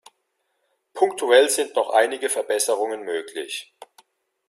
Punktuell 0.95 1.47
sind 1.51 1.75
noch 1.75 1.91
einige 1.91 2.27
Verbesserungen 2.29 3.03
möglich. 3.05 3.71